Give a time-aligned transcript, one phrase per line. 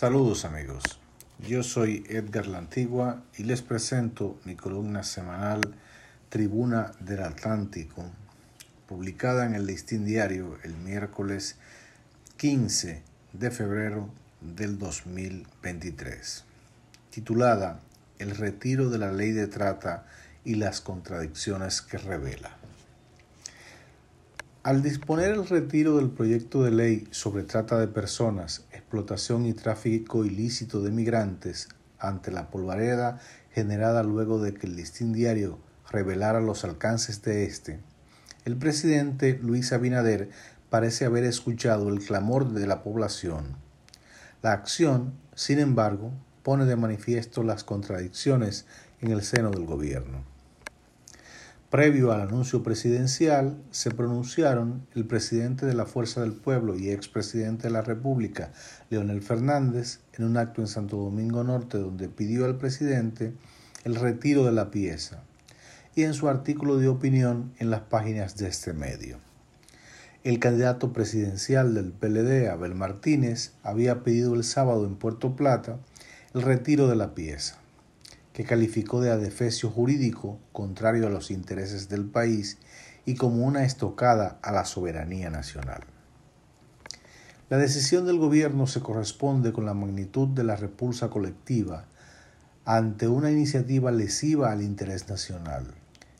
[0.00, 0.82] Saludos amigos,
[1.46, 5.60] yo soy Edgar La Antigua y les presento mi columna semanal
[6.30, 8.06] Tribuna del Atlántico,
[8.88, 11.58] publicada en el Listín Diario el miércoles
[12.38, 13.02] 15
[13.34, 14.08] de febrero
[14.40, 16.44] del 2023,
[17.10, 17.80] titulada
[18.18, 20.06] El retiro de la ley de trata
[20.46, 22.56] y las contradicciones que revela.
[24.62, 30.24] Al disponer el retiro del proyecto de ley sobre trata de personas, explotación y tráfico
[30.24, 31.68] ilícito de migrantes
[32.00, 33.20] ante la polvareda
[33.52, 35.60] generada luego de que el listín diario
[35.92, 37.78] revelara los alcances de este,
[38.44, 40.30] el presidente Luis Abinader
[40.70, 43.54] parece haber escuchado el clamor de la población.
[44.42, 46.10] La acción, sin embargo,
[46.42, 48.66] pone de manifiesto las contradicciones
[49.00, 50.24] en el seno del gobierno.
[51.70, 57.68] Previo al anuncio presidencial, se pronunciaron el presidente de la Fuerza del Pueblo y expresidente
[57.68, 58.50] de la República,
[58.90, 63.34] Leonel Fernández, en un acto en Santo Domingo Norte donde pidió al presidente
[63.84, 65.22] el retiro de la pieza,
[65.94, 69.18] y en su artículo de opinión en las páginas de este medio.
[70.24, 75.78] El candidato presidencial del PLD, Abel Martínez, había pedido el sábado en Puerto Plata
[76.34, 77.60] el retiro de la pieza
[78.32, 82.58] que calificó de adefesio jurídico contrario a los intereses del país
[83.04, 85.82] y como una estocada a la soberanía nacional.
[87.48, 91.86] La decisión del gobierno se corresponde con la magnitud de la repulsa colectiva
[92.64, 95.66] ante una iniciativa lesiva al interés nacional,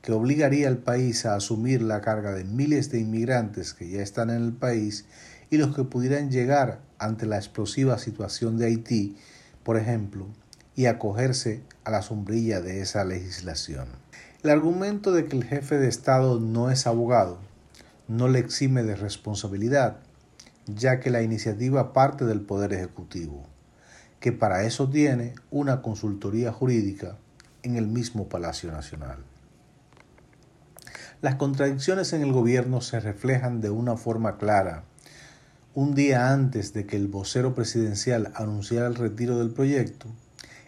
[0.00, 4.30] que obligaría al país a asumir la carga de miles de inmigrantes que ya están
[4.30, 5.04] en el país
[5.50, 9.16] y los que pudieran llegar ante la explosiva situación de Haití,
[9.62, 10.26] por ejemplo,
[10.74, 13.88] y acogerse a la sombrilla de esa legislación.
[14.42, 17.38] El argumento de que el jefe de Estado no es abogado
[18.08, 19.98] no le exime de responsabilidad,
[20.66, 23.46] ya que la iniciativa parte del Poder Ejecutivo,
[24.20, 27.16] que para eso tiene una consultoría jurídica
[27.62, 29.18] en el mismo Palacio Nacional.
[31.20, 34.84] Las contradicciones en el gobierno se reflejan de una forma clara.
[35.74, 40.08] Un día antes de que el vocero presidencial anunciara el retiro del proyecto,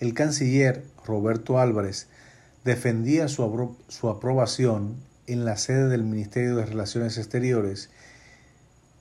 [0.00, 2.06] el canciller Roberto Álvarez
[2.64, 7.90] defendía su, su, aprobación en la sede del Ministerio de Relaciones Exteriores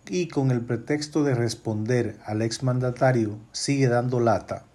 [0.10, 4.66] y con el pretexto de responder al exmandatario sigue dando lata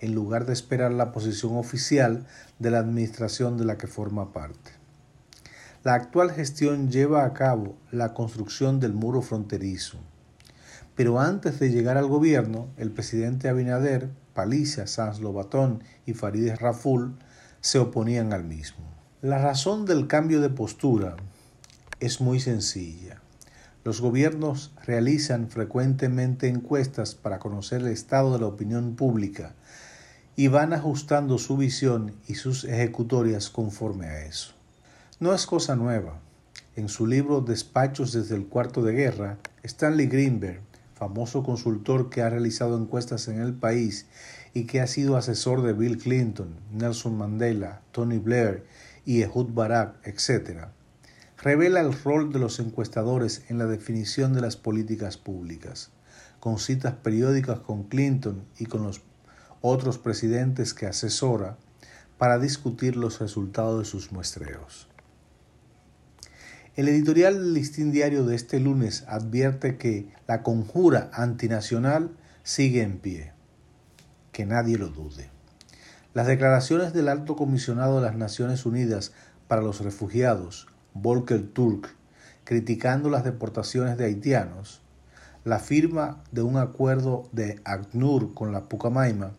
[0.00, 2.26] en lugar de esperar la posición oficial
[2.58, 4.72] de la administración de la que forma parte.
[5.84, 9.98] La actual gestión lleva a cabo la construcción del muro fronterizo,
[10.96, 17.16] pero antes de llegar al gobierno, el presidente Abinader Paliza, Sanz Lobatón y Farideh Raful
[17.60, 18.84] se oponían al mismo.
[19.20, 21.16] La razón del cambio de postura
[21.98, 23.20] es muy sencilla.
[23.82, 29.56] Los gobiernos realizan frecuentemente encuestas para conocer el estado de la opinión pública
[30.36, 34.52] y van ajustando su visión y sus ejecutorias conforme a eso.
[35.18, 36.20] No es cosa nueva.
[36.76, 40.67] En su libro Despachos desde el cuarto de guerra, Stanley Greenberg
[40.98, 44.06] famoso consultor que ha realizado encuestas en el país
[44.52, 48.64] y que ha sido asesor de Bill Clinton, Nelson Mandela, Tony Blair
[49.04, 50.66] y Ehud Barak, etc.,
[51.40, 55.90] revela el rol de los encuestadores en la definición de las políticas públicas,
[56.40, 59.02] con citas periódicas con Clinton y con los
[59.60, 61.56] otros presidentes que asesora
[62.18, 64.88] para discutir los resultados de sus muestreos.
[66.78, 72.12] El editorial del Listín Diario de este lunes advierte que la conjura antinacional
[72.44, 73.32] sigue en pie.
[74.30, 75.28] Que nadie lo dude.
[76.14, 79.10] Las declaraciones del alto comisionado de las Naciones Unidas
[79.48, 81.88] para los Refugiados, Volker Turk,
[82.44, 84.80] criticando las deportaciones de haitianos,
[85.44, 89.32] la firma de un acuerdo de ACNUR con la Pucamaima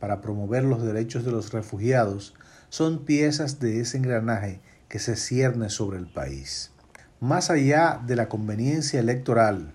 [0.00, 2.32] para promover los derechos de los refugiados
[2.70, 6.70] son piezas de ese engranaje que se cierne sobre el país.
[7.20, 9.72] Más allá de la conveniencia electoral,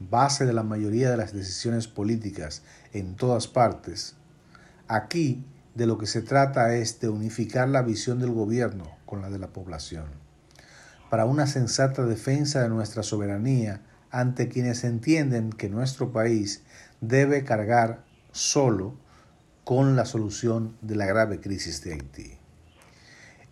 [0.00, 2.62] base de la mayoría de las decisiones políticas
[2.92, 4.16] en todas partes,
[4.86, 9.30] aquí de lo que se trata es de unificar la visión del gobierno con la
[9.30, 10.08] de la población,
[11.08, 13.80] para una sensata defensa de nuestra soberanía
[14.10, 16.64] ante quienes entienden que nuestro país
[17.00, 18.94] debe cargar solo
[19.64, 22.38] con la solución de la grave crisis de Haití.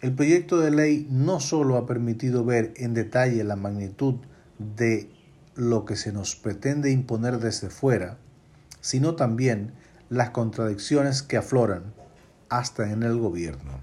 [0.01, 4.17] El proyecto de ley no solo ha permitido ver en detalle la magnitud
[4.59, 5.11] de
[5.55, 8.19] lo que se nos pretende imponer desde fuera,
[8.81, 9.73] sino también
[10.11, 11.95] las contradicciones que afloran
[12.49, 13.81] hasta en el gobierno.